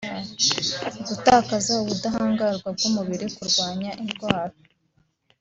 [1.07, 4.55] gutakaza ubudahangarwa bw’umubiri mu kurwanya indwara